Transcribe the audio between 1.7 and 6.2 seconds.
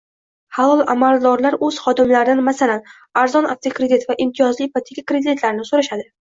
xodimlaridan, masalan, arzon avtokredit va imtiyozli ipoteka kreditlarini so'rashadi